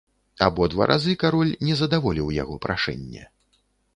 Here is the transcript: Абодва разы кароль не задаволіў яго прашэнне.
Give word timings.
Абодва 0.45 0.87
разы 0.91 1.13
кароль 1.25 1.51
не 1.69 1.77
задаволіў 1.83 2.33
яго 2.37 2.55
прашэнне. 2.65 3.23